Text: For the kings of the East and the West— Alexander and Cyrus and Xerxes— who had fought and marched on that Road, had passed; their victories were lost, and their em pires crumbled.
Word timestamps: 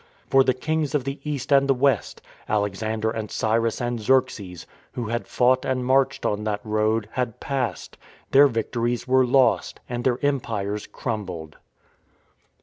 For 0.31 0.43
the 0.43 0.55
kings 0.55 0.95
of 0.95 1.03
the 1.03 1.19
East 1.23 1.51
and 1.53 1.67
the 1.69 1.75
West— 1.75 2.23
Alexander 2.49 3.11
and 3.11 3.29
Cyrus 3.29 3.79
and 3.79 4.01
Xerxes— 4.01 4.65
who 4.93 5.09
had 5.09 5.27
fought 5.27 5.63
and 5.63 5.85
marched 5.85 6.25
on 6.25 6.43
that 6.43 6.59
Road, 6.63 7.07
had 7.11 7.39
passed; 7.39 7.99
their 8.31 8.47
victories 8.47 9.07
were 9.07 9.27
lost, 9.27 9.79
and 9.87 10.03
their 10.03 10.17
em 10.25 10.39
pires 10.39 10.87
crumbled. 10.91 11.57